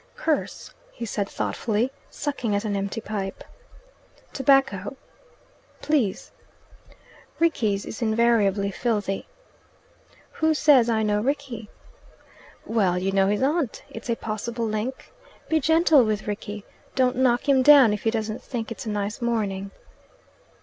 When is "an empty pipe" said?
2.65-3.43